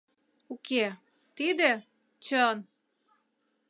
[0.53, 0.85] Уке,
[1.35, 1.71] тиде—
[2.25, 2.57] чын.